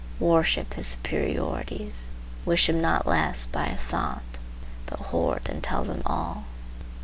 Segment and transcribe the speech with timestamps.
[0.19, 2.09] Worship his superiorities;
[2.43, 4.23] wish him not less by a thought,
[4.87, 6.45] but hoard and tell them all.